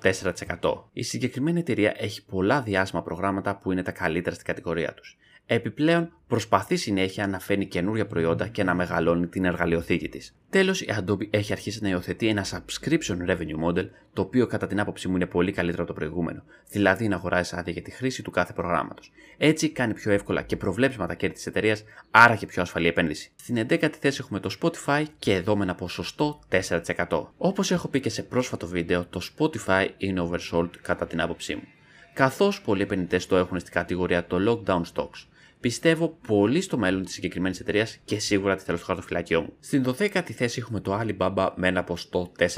4%. 0.61 0.83
Η 0.93 1.03
συγκεκριμένη 1.03 1.59
εταιρεία 1.59 1.93
έχει 1.97 2.25
πολλά 2.25 2.61
διάσημα 2.61 3.01
προγράμματα 3.01 3.55
που 3.57 3.71
είναι 3.71 3.83
τα 3.83 3.91
καλύτερα 3.91 4.35
στην 4.35 4.47
κατηγορία 4.47 4.93
τους. 4.93 5.17
Επιπλέον, 5.47 6.11
προσπαθεί 6.27 6.75
συνέχεια 6.75 7.27
να 7.27 7.39
φέρνει 7.39 7.65
καινούργια 7.65 8.05
προϊόντα 8.05 8.47
και 8.47 8.63
να 8.63 8.73
μεγαλώνει 8.73 9.27
την 9.27 9.45
εργαλειοθήκη 9.45 10.09
της. 10.09 10.35
Τέλος, 10.49 10.81
η 10.81 10.87
Adobe 10.99 11.27
έχει 11.29 11.51
αρχίσει 11.51 11.79
να 11.81 11.89
υιοθετεί 11.89 12.27
ένα 12.27 12.45
subscription 12.45 13.17
revenue 13.27 13.63
model, 13.65 13.89
το 14.13 14.21
οποίο 14.21 14.47
κατά 14.47 14.67
την 14.67 14.79
άποψή 14.79 15.07
μου 15.07 15.15
είναι 15.15 15.25
πολύ 15.25 15.51
καλύτερο 15.51 15.83
από 15.83 15.93
το 15.93 15.99
προηγούμενο, 15.99 16.43
δηλαδή 16.69 17.07
να 17.07 17.15
αγοράζει 17.15 17.55
άδεια 17.55 17.73
για 17.73 17.81
τη 17.81 17.91
χρήση 17.91 18.21
του 18.23 18.31
κάθε 18.31 18.53
προγράμματος. 18.53 19.11
Έτσι, 19.37 19.69
κάνει 19.69 19.93
πιο 19.93 20.11
εύκολα 20.11 20.41
και 20.41 20.55
προβλέψιμα 20.55 21.07
τα 21.07 21.13
κέρδη 21.13 21.35
της 21.35 21.45
εταιρείας, 21.45 21.83
άρα 22.11 22.35
και 22.35 22.45
πιο 22.45 22.61
ασφαλή 22.61 22.87
επένδυση. 22.87 23.31
Στην 23.35 23.65
11η 23.69 23.95
θέση 23.99 24.17
έχουμε 24.21 24.39
το 24.39 24.57
Spotify 24.61 25.03
και 25.19 25.33
εδώ 25.33 25.55
με 25.55 25.63
ένα 25.63 25.75
ποσοστό 25.75 26.39
4%. 26.49 27.33
Όπως 27.37 27.71
έχω 27.71 27.87
πει 27.87 27.99
και 27.99 28.09
σε 28.09 28.23
πρόσφατο 28.23 28.67
βίντεο, 28.67 29.05
το 29.05 29.21
Spotify 29.37 29.87
είναι 29.97 30.29
oversold 30.29 30.69
κατά 30.81 31.07
την 31.07 31.21
άποψή 31.21 31.55
μου. 31.55 31.63
Καθώς 32.13 32.61
πολλοί 32.61 32.81
επενδυτές 32.81 33.25
το 33.25 33.35
έχουν 33.35 33.59
στην 33.59 33.73
κατηγορία 33.73 34.25
το 34.25 34.37
lockdown 34.65 34.81
stocks. 34.93 35.25
Πιστεύω 35.65 36.17
πολύ 36.27 36.61
στο 36.61 36.77
μέλλον 36.77 37.03
της 37.03 37.13
συγκεκριμένης 37.13 37.59
εταιρείας 37.59 37.97
και 38.05 38.19
σίγουρα 38.19 38.55
τη 38.55 38.63
θέλω 38.63 38.77
στο 38.77 38.85
χαρτοφυλάκιό 38.85 39.41
μου. 39.41 39.53
Στην 39.59 39.83
12η 39.87 40.31
θέση 40.31 40.59
έχουμε 40.59 40.79
το 40.79 40.99
Alibaba 41.01 41.49
με 41.55 41.67
ένα 41.67 41.83
ποστό 41.83 42.31
4%. 42.39 42.57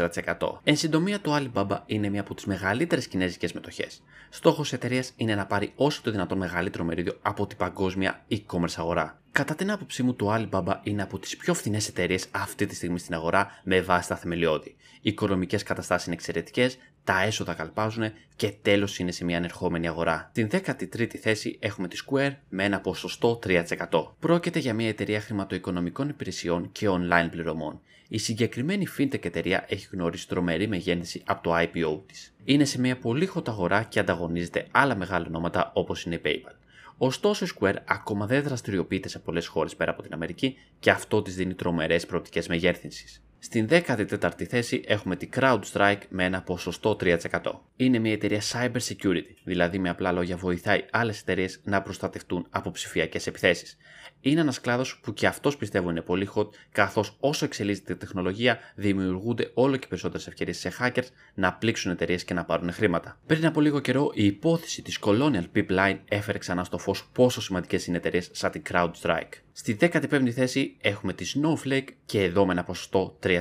Εν 0.64 0.76
συντομία, 0.76 1.22
το 1.22 1.36
Alibaba 1.36 1.78
είναι 1.86 2.10
μια 2.10 2.22
από 2.22 2.36
τις 2.36 2.46
μεγαλύτερες 2.46 3.08
κινέζικες 3.08 3.54
μετοχές. 3.54 4.04
Στόχος 4.30 4.70
της 4.70 4.74
εταιρείας 4.78 5.14
είναι 5.16 5.36
να 5.36 5.46
πάρει 5.46 5.72
όσο 5.76 6.02
το 6.04 6.12
δυνατόν 6.12 6.38
μεγαλύτερο 6.38 6.84
μερίδιο 6.84 7.18
από 7.22 7.48
την 7.48 7.58
παγκόσμια 7.58 8.26
e-commerce 8.32 8.76
αγορά. 8.76 9.22
Κατά 9.38 9.56
την 9.56 9.72
άποψή 9.72 10.04
μου, 10.04 10.14
το 10.14 10.34
Alibaba 10.34 10.76
είναι 10.84 11.02
από 11.02 11.20
τις 11.20 11.38
πιο 11.38 11.54
φθηνές 11.54 11.88
εταιρείες 11.88 12.26
αυτή 12.32 12.66
τη 12.66 12.76
στιγμή 12.76 13.00
στην 13.00 13.14
αγορά 13.14 13.62
με 13.64 13.82
βάση 13.82 14.08
τα 14.08 14.16
θεμελιώδη. 14.16 14.76
Οι 15.02 15.10
οικονομικές 15.10 15.64
καταστάσεις 15.64 16.06
είναι 16.06 16.16
εξαιρετικές, 16.16 16.78
τα 17.04 17.22
έσοδα 17.22 17.54
καλπάζουν 17.54 18.12
και 18.36 18.54
τέλος 18.62 19.00
είναι 19.00 19.12
σε 19.12 19.26
μια 19.26 19.38
ανερχόμενη 19.38 19.88
αγορά. 19.88 20.30
Στην 20.30 20.50
13η 20.52 21.16
θέση 21.16 21.58
έχουμε 21.62 21.88
τη 21.88 21.98
Square 22.06 22.36
με 22.50 22.64
ένα 22.64 22.80
ποσοστό 22.80 23.40
3%. 23.44 23.64
Πρόκειται 24.20 24.60
για 24.60 24.74
μια 24.74 24.88
εταιρεία 24.88 25.22
χρηματοοικονομικών 25.22 26.10
υπηρεσιών 26.10 26.72
και 26.72 26.88
online 26.90 27.28
πληρωμών. 27.32 27.82
Η 28.08 28.18
συγκεκριμένη 28.18 28.88
fintech 28.98 29.26
εταιρεία 29.26 29.66
έχει 29.68 29.88
γνωρίσει 29.92 30.28
τρομερή 30.28 30.68
μεγένθηση 30.68 31.22
από 31.26 31.44
το 31.44 31.56
IPO 31.56 32.02
της. 32.06 32.34
Είναι 32.44 32.66
σε 32.66 32.80
μια 32.80 32.98
πολύ 32.98 33.30
hot 33.36 33.48
αγορά 33.48 33.84
και 33.84 34.00
ανταγωνίζεται 34.00 34.68
άλλα 34.72 34.96
μεγάλα 34.96 35.26
ονόματα 35.28 35.72
όπως 35.74 36.04
είναι 36.04 36.16
η 36.16 36.22
PayPal. 36.26 36.56
Ωστόσο, 36.98 37.46
η 37.46 37.48
Square 37.60 37.76
ακόμα 37.86 38.26
δεν 38.26 38.44
δραστηριοποιείται 38.44 39.10
σε 39.10 39.20
πολλές 39.20 39.48
χώρες 39.48 39.76
πέρα 39.76 39.92
από 39.92 40.02
την 40.02 40.14
Αμερική 40.14 40.58
και 40.80 40.90
αυτό 40.92 41.22
της 41.22 41.36
δίνει 41.36 41.54
τρομερές 41.54 42.06
προοπτικές 42.06 42.48
μεγέθυνσης. 42.48 43.22
Στην 43.50 43.68
14η 43.70 44.44
θέση 44.44 44.84
έχουμε 44.86 45.16
τη 45.16 45.30
CrowdStrike 45.36 46.02
με 46.10 46.24
ένα 46.24 46.42
ποσοστό 46.42 46.98
3%. 47.00 47.18
Είναι 47.76 48.00
μια 48.00 48.12
εταιρεία 48.12 48.42
cyber 48.52 48.78
security, 48.90 49.34
δηλαδή 49.44 49.80
με 49.80 49.90
απλά 49.90 50.12
λόγια 50.12 50.38
βοηθάει 50.38 50.86
άλλες 50.92 51.22
εταιρείες 51.22 51.60
να 51.64 51.82
προστατευτούν 51.82 52.48
από 52.50 52.72
ψηφιακές 52.72 53.28
επιθέσεις. 53.28 53.78
Είναι 54.22 54.42
ένας 54.42 54.62
κλάδος 54.62 55.00
που 55.04 55.14
και 55.14 55.28
αυτός 55.28 55.58
πιστεύω 55.58 55.90
είναι 55.90 56.02
πολύ 56.02 56.30
hot, 56.36 56.48
καθώς 56.72 57.18
όσο 57.20 57.46
εξελίσσεται 57.46 57.94
η 57.94 57.96
τεχνολογία, 57.96 58.60
δημιουργούνται 58.76 59.52
όλο 59.54 59.78
και 59.78 59.88
περισσότερες 59.88 60.28
ευκαιρίες 60.28 60.58
σε 60.58 60.72
hackers 60.80 61.08
να 61.34 61.54
πλήξουν 61.54 61.92
εταιρείες 61.92 62.24
και 62.24 62.34
να 62.34 62.46
πάρουν 62.46 62.72
χρήματα. 62.72 63.20
Πριν 63.26 63.46
από 63.46 63.62
λίγο 63.62 63.80
καιρό, 63.80 64.12
η 64.14 64.26
υπόθεση 64.26 64.82
της 64.82 65.00
Colonial 65.02 65.44
Pipeline 65.56 65.98
έφερε 66.06 66.38
ξανά 66.38 66.64
στο 66.64 66.78
φως 66.78 67.10
πόσο 67.14 67.42
σημαντικές 67.42 67.88
είναι 67.88 67.98
εταιρείες 67.98 68.30
σαν 68.32 68.52
την 68.52 68.62
CrowdStrike. 68.70 69.32
Στη 69.52 69.78
15η 69.82 70.30
θέση 70.30 70.78
έχουμε 70.82 71.14
τη 71.14 71.32
Snowflake 71.36 71.88
και 72.06 72.24
εδώ 72.24 72.46
με 72.46 72.52
ένα 72.52 72.64
ποσοστό 72.64 73.18
3%. 73.24 73.37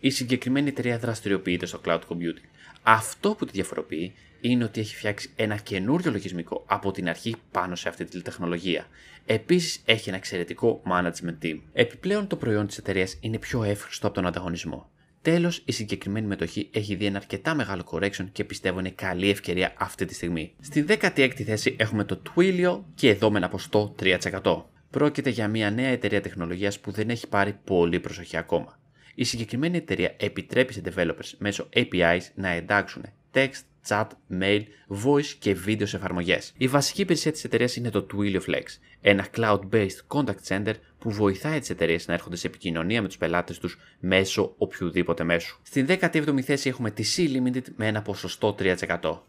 Η 0.00 0.10
συγκεκριμένη 0.10 0.68
εταιρεία 0.68 0.98
δραστηριοποιείται 0.98 1.66
στο 1.66 1.80
cloud 1.84 2.00
computing. 2.08 2.44
Αυτό 2.82 3.34
που 3.34 3.44
τη 3.44 3.52
διαφοροποιεί 3.52 4.14
είναι 4.40 4.64
ότι 4.64 4.80
έχει 4.80 4.96
φτιάξει 4.96 5.30
ένα 5.36 5.56
καινούριο 5.56 6.10
λογισμικό 6.10 6.64
από 6.66 6.92
την 6.92 7.08
αρχή 7.08 7.34
πάνω 7.50 7.74
σε 7.74 7.88
αυτή 7.88 8.04
τη 8.04 8.22
τεχνολογία. 8.22 8.86
Επίσης 9.26 9.82
έχει 9.84 10.08
ένα 10.08 10.18
εξαιρετικό 10.18 10.82
management 10.90 11.44
team. 11.44 11.58
Επιπλέον 11.72 12.26
το 12.26 12.36
προϊόν 12.36 12.66
της 12.66 12.78
εταιρείας 12.78 13.16
είναι 13.20 13.38
πιο 13.38 13.62
εύχριστο 13.62 14.06
από 14.06 14.14
τον 14.16 14.26
ανταγωνισμό. 14.26 14.90
Τέλος, 15.22 15.62
η 15.64 15.72
συγκεκριμένη 15.72 16.26
μετοχή 16.26 16.68
έχει 16.72 16.94
δει 16.94 17.04
ένα 17.04 17.16
αρκετά 17.16 17.54
μεγάλο 17.54 17.82
correction 17.90 18.26
και 18.32 18.44
πιστεύω 18.44 18.78
είναι 18.78 18.90
καλή 18.90 19.30
ευκαιρία 19.30 19.72
αυτή 19.78 20.04
τη 20.04 20.14
στιγμή. 20.14 20.52
Στη 20.60 20.84
16η 20.88 21.42
θέση 21.42 21.76
έχουμε 21.78 22.04
το 22.04 22.22
Twilio 22.28 22.80
και 22.94 23.08
εδώ 23.08 23.30
με 23.30 23.38
ένα 23.38 23.48
ποστό 23.48 23.94
3%. 24.02 24.62
Πρόκειται 24.90 25.30
για 25.30 25.48
μια 25.48 25.70
νέα 25.70 25.88
εταιρεία 25.88 26.20
τεχνολογίας 26.20 26.80
που 26.80 26.90
δεν 26.90 27.10
έχει 27.10 27.28
πάρει 27.28 27.58
πολύ 27.64 28.00
προσοχή 28.00 28.36
ακόμα. 28.36 28.78
Η 29.18 29.24
συγκεκριμένη 29.24 29.76
εταιρεία 29.76 30.14
επιτρέπει 30.18 30.72
σε 30.72 30.82
developers 30.84 31.30
μέσω 31.38 31.68
APIs 31.74 32.20
να 32.34 32.48
εντάξουν 32.48 33.02
text, 33.32 33.62
chat, 33.88 34.06
mail, 34.40 34.62
voice 35.04 35.26
και 35.38 35.54
βίντεο 35.54 35.86
σε 35.86 35.96
εφαρμογές. 35.96 36.52
Η 36.56 36.68
βασική 36.68 37.00
υπηρεσία 37.00 37.32
της 37.32 37.44
εταιρείας 37.44 37.76
είναι 37.76 37.90
το 37.90 38.06
Twilio 38.12 38.40
Flex, 38.40 38.64
ένα 39.00 39.26
cloud-based 39.36 39.98
contact 40.08 40.42
center 40.48 40.72
που 40.98 41.10
βοηθάει 41.10 41.58
τις 41.58 41.70
εταιρείες 41.70 42.06
να 42.06 42.14
έρχονται 42.14 42.36
σε 42.36 42.46
επικοινωνία 42.46 43.02
με 43.02 43.08
τους 43.08 43.16
πελάτες 43.16 43.58
τους 43.58 43.78
μέσω 44.00 44.54
οποιοδήποτε 44.58 45.24
μέσου. 45.24 45.60
Στην 45.62 45.86
17η 45.88 46.40
θέση 46.40 46.68
έχουμε 46.68 46.90
τη 46.90 47.04
C 47.16 47.36
Limited 47.36 47.64
με 47.76 47.86
ένα 47.86 48.02
ποσοστό 48.02 48.54
3%. 48.58 48.74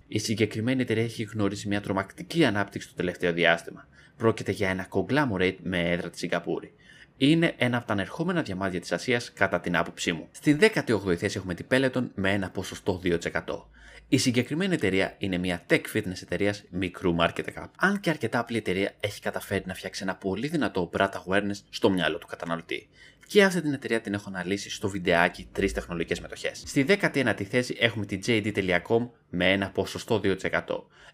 Η 0.08 0.20
συγκεκριμένη 0.20 0.82
εταιρεία 0.82 1.04
έχει 1.04 1.24
γνωρίσει 1.24 1.68
μια 1.68 1.82
τρομακτική 1.82 2.46
ανάπτυξη 2.46 2.88
το 2.88 2.94
τελευταίο 2.96 3.34
διάστημα. 3.34 3.88
Πρόκειται 4.18 4.52
για 4.52 4.70
ένα 4.70 4.88
conglomerate 4.90 5.58
με 5.64 5.92
έδρα 5.92 6.10
της 6.10 6.20
Σιγκαπούρη 6.20 6.74
είναι 7.18 7.54
ένα 7.58 7.78
από 7.78 7.88
τα 7.88 7.94
ανερχόμενα 7.94 8.42
διαμάδια 8.42 8.80
της 8.80 8.92
Ασίας 8.92 9.34
κατά 9.34 9.60
την 9.60 9.78
άποψή 9.78 10.12
μου. 10.12 10.28
Στην 10.32 10.60
18η 10.62 11.16
θέση 11.16 11.38
έχουμε 11.38 11.54
την 11.54 11.66
Peloton 11.72 12.08
με 12.16 12.32
ένα 12.32 12.50
ποσοστό 12.50 13.02
2%. 13.04 13.20
Η 14.10 14.18
συγκεκριμένη 14.18 14.74
εταιρεία 14.74 15.16
είναι 15.18 15.38
μια 15.38 15.66
tech 15.70 15.82
fitness 15.94 16.22
εταιρεία 16.22 16.56
μικρού 16.70 17.16
market 17.20 17.46
cap. 17.56 17.66
Αν 17.78 18.00
και 18.00 18.10
αρκετά 18.10 18.40
απλή 18.40 18.58
εταιρεία 18.58 18.92
έχει 19.00 19.22
καταφέρει 19.22 19.64
να 19.66 19.74
φτιάξει 19.74 20.04
ένα 20.04 20.16
πολύ 20.16 20.48
δυνατό 20.48 20.90
brand 20.98 21.10
awareness 21.26 21.60
στο 21.70 21.90
μυαλό 21.90 22.18
του 22.18 22.28
καταναλωτή. 22.28 22.90
Και 23.28 23.44
αυτή 23.44 23.62
την 23.62 23.74
εταιρεία 23.74 24.02
την 24.02 24.14
έχω 24.14 24.26
αναλύσει 24.28 24.70
στο 24.70 24.90
βιντεάκι 24.90 25.48
τρεις 25.52 25.74
τεχνολογικές 25.74 26.20
μετοχές. 26.20 26.64
Στη 26.66 26.86
19η 26.88 27.44
θέση 27.44 27.76
έχουμε 27.80 28.06
την 28.06 28.20
JD.com 28.26 29.10
με 29.30 29.52
ένα 29.52 29.70
ποσοστό 29.70 30.22
2%. 30.24 30.36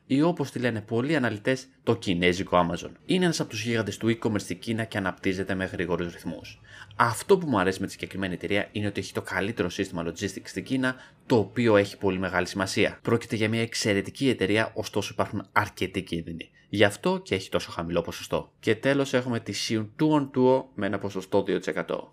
Ή 0.05 0.21
όπως 0.21 0.51
τη 0.51 0.59
λένε 0.59 0.81
πολλοί 0.81 1.15
αναλυτές, 1.15 1.67
το 1.83 1.95
κινέζικο 1.95 2.67
Amazon. 2.67 2.89
Είναι 3.05 3.25
ένας 3.25 3.39
από 3.39 3.49
τους 3.49 3.63
γίγαντες 3.63 3.97
του 3.97 4.17
e-commerce 4.17 4.39
στην 4.39 4.59
Κίνα 4.59 4.83
και 4.83 4.97
αναπτύσσεται 4.97 5.55
με 5.55 5.65
γρήγορους 5.65 6.13
ρυθμούς. 6.13 6.61
Αυτό 6.95 7.37
που 7.37 7.47
μου 7.47 7.59
αρέσει 7.59 7.79
με 7.79 7.85
τη 7.85 7.91
συγκεκριμένη 7.91 8.33
εταιρεία 8.33 8.69
είναι 8.71 8.87
ότι 8.87 8.99
έχει 8.99 9.13
το 9.13 9.21
καλύτερο 9.21 9.69
σύστημα 9.69 10.05
logistics 10.07 10.43
στην 10.43 10.63
Κίνα, 10.63 10.95
το 11.25 11.37
οποίο 11.37 11.75
έχει 11.77 11.97
πολύ 11.97 12.19
μεγάλη 12.19 12.47
σημασία. 12.47 12.99
Πρόκειται 13.01 13.35
για 13.35 13.49
μια 13.49 13.61
εξαιρετική 13.61 14.29
εταιρεία, 14.29 14.71
ωστόσο 14.73 15.09
υπάρχουν 15.13 15.47
αρκετοί 15.51 16.01
κίνδυνοι. 16.01 16.49
Γι' 16.75 16.83
αυτό 16.83 17.19
και 17.23 17.35
έχει 17.35 17.49
τόσο 17.49 17.71
χαμηλό 17.71 18.01
ποσοστό. 18.01 18.51
Και 18.59 18.75
τέλος 18.75 19.13
έχουμε 19.13 19.39
τη 19.39 19.53
Xion 19.67 19.85
Tuon 19.99 20.29
Tuo 20.35 20.63
με 20.75 20.85
ένα 20.85 20.99
ποσοστό 20.99 21.43
2%. 21.47 21.59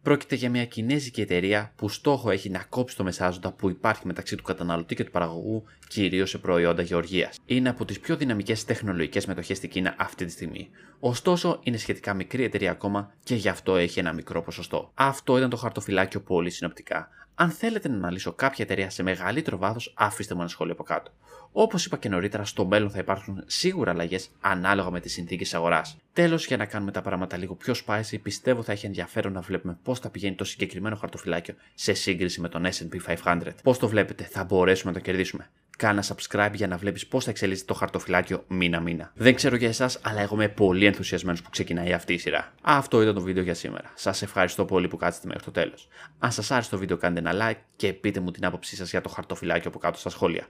Πρόκειται 0.02 0.34
για 0.34 0.50
μια 0.50 0.64
κινέζικη 0.64 1.20
εταιρεία 1.20 1.72
που 1.76 1.88
στόχο 1.88 2.30
έχει 2.30 2.50
να 2.50 2.64
κόψει 2.68 2.96
το 2.96 3.04
μεσάζοντα 3.04 3.52
που 3.52 3.68
υπάρχει 3.68 4.06
μεταξύ 4.06 4.36
του 4.36 4.42
καταναλωτή 4.42 4.94
και 4.94 5.04
του 5.04 5.10
παραγωγού, 5.10 5.64
κυρίως 5.88 6.30
σε 6.30 6.38
προϊόντα 6.38 6.82
γεωργίας. 6.82 7.38
Είναι 7.44 7.68
από 7.68 7.84
τις 7.84 8.00
πιο 8.00 8.16
δυναμικές 8.16 8.64
τεχνολογικές 8.64 9.26
μετοχές 9.26 9.56
στην 9.56 9.70
Κίνα 9.70 9.94
αυτή 9.98 10.24
τη 10.24 10.30
στιγμή. 10.30 10.70
Ωστόσο, 11.00 11.60
είναι 11.62 11.76
σχετικά 11.76 12.14
μικρή 12.14 12.44
εταιρεία 12.44 12.70
ακόμα 12.70 13.12
και 13.24 13.34
γι' 13.34 13.48
αυτό 13.48 13.76
έχει 13.76 13.98
ένα 13.98 14.12
μικρό 14.12 14.42
ποσοστό. 14.42 14.90
Αυτό 14.94 15.36
ήταν 15.36 15.50
το 15.50 15.56
χαρτοφυλάκιο 15.56 16.20
πολύ 16.20 16.50
συνοπτικά. 16.50 17.08
Αν 17.34 17.50
θέλετε 17.50 17.88
να 17.88 17.94
αναλύσω 17.94 18.32
κάποια 18.32 18.64
εταιρεία 18.64 18.90
σε 18.90 19.02
μεγαλύτερο 19.02 19.58
βάθος, 19.58 19.94
αφήστε 19.96 20.34
μου 20.34 20.40
ένα 20.40 20.50
σχόλιο 20.50 20.72
από 20.72 20.82
κάτω. 20.82 21.12
Όπως 21.52 21.86
είπα 21.86 21.96
και 21.96 22.08
νωρίτερα, 22.08 22.44
στο 22.44 22.64
μέλλον 22.64 22.90
θα 22.90 22.98
υπάρχουν 22.98 23.42
σίγουρα 23.46 23.90
αλλαγές 23.90 24.28
ανάλογα 24.40 24.90
με 24.90 25.00
τις 25.00 25.12
συνθήκες 25.12 25.54
αγοράς. 25.54 25.96
Τέλος, 26.12 26.46
για 26.46 26.56
να 26.56 26.64
κάνουμε 26.64 26.90
τα 26.90 27.00
πράγματα 27.00 27.36
λίγο 27.36 27.54
πιο 27.54 27.74
spicy, 27.86 28.16
πιστεύω 28.22 28.62
θα 28.62 28.72
έχει 28.72 28.86
ενδιαφέρον 28.86 29.32
να 29.32 29.40
βλέπουμε 29.40 29.78
πώς 29.82 29.98
θα 29.98 30.10
πηγαίνει 30.10 30.34
το 30.34 30.44
συγκεκριμένο 30.44 30.96
χαρτοφυλάκιο 30.96 31.54
σε 31.74 31.92
σύγκριση 31.92 32.40
με 32.40 32.48
τον 32.48 32.66
SP 32.76 32.92
500. 33.24 33.40
Πώς 33.62 33.78
το 33.78 33.88
βλέπετε, 33.88 34.24
θα 34.24 34.44
μπορέσουμε 34.44 34.92
να 34.92 34.98
το 34.98 35.04
κερδίσουμε. 35.04 35.50
Κάνα 35.76 36.04
subscribe 36.04 36.52
για 36.54 36.66
να 36.66 36.76
βλέπεις 36.76 37.06
πώς 37.06 37.24
θα 37.24 37.30
εξελίσσεται 37.30 37.72
το 37.72 37.78
χαρτοφυλάκιο 37.78 38.44
μήνα-μήνα. 38.48 39.12
Δεν 39.14 39.34
ξέρω 39.34 39.56
για 39.56 39.68
εσάς, 39.68 39.98
αλλά 40.02 40.20
εγώ 40.20 40.34
είμαι 40.34 40.48
πολύ 40.48 40.86
ενθουσιασμένος 40.86 41.42
που 41.42 41.50
ξεκινάει 41.50 41.92
αυτή 41.92 42.12
η 42.12 42.18
σειρά. 42.18 42.52
Αυτό 42.62 43.02
ήταν 43.02 43.14
το 43.14 43.20
βίντεο 43.20 43.42
για 43.42 43.54
σήμερα. 43.54 43.92
Σας 43.94 44.22
ευχαριστώ 44.22 44.64
πολύ 44.64 44.88
που 44.88 44.96
κάτσετε 44.96 45.26
μέχρι 45.26 45.42
το 45.44 45.50
τέλος. 45.50 45.88
Αν 46.18 46.32
σας 46.32 46.50
άρεσε 46.50 46.70
το 46.70 46.78
βίντεο, 46.78 46.96
κάντε 46.96 47.18
ένα 47.18 47.32
like 47.34 47.60
και 47.76 47.92
πείτε 47.92 48.20
μου 48.20 48.30
την 48.30 48.44
άποψή 48.44 48.76
σας 48.76 48.90
για 48.90 49.00
το 49.00 49.08
χαρτοφυλάκιο 49.08 49.68
από 49.70 49.78
κάτω 49.78 49.98
στα 49.98 50.10
σχόλια. 50.10 50.46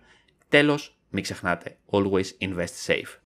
Τέλο, 0.50 0.78
μην 1.11 1.23
ξεχνάτε, 1.23 1.78
always 1.90 2.25
invest 2.40 2.87
safe. 2.87 3.19